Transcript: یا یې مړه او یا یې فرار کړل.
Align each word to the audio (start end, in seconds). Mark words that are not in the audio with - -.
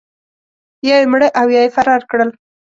یا 0.87 0.95
یې 1.01 1.07
مړه 1.11 1.27
او 1.39 1.47
یا 1.55 1.61
یې 1.65 1.73
فرار 1.75 2.01
کړل. 2.09 2.29